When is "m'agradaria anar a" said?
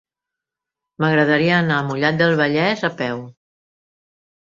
1.03-1.87